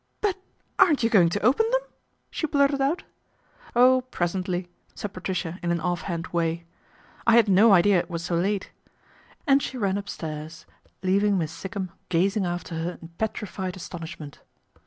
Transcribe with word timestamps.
"But 0.21 0.35
aren't 0.79 1.03
you 1.03 1.11
going 1.11 1.29
to 1.29 1.45
open 1.45 1.69
them?" 1.69 1.81
she 2.31 2.47
blurted 2.47 2.81
out." 2.81 3.03
Oh! 3.75 4.01
presently," 4.09 4.67
said 4.95 5.13
Patricia 5.13 5.59
in 5.61 5.69
an 5.71 5.79
off 5.79 6.01
hand 6.01 6.25
way," 6.31 6.65
I 7.27 7.35
had 7.35 7.47
no 7.47 7.71
idea 7.71 7.99
it 7.99 8.09
was 8.09 8.23
so 8.25 8.33
late," 8.33 8.71
and 9.45 9.61
she 9.61 9.77
ran 9.77 9.99
upstairs, 9.99 10.65
leaving 11.03 11.37
Miss 11.37 11.51
Sikkum 11.51 11.91
gazing 12.09 12.47
after 12.47 12.73
her 12.79 12.97
in 12.99 13.09
petrified 13.09 13.75
astonishment. 13.75 14.39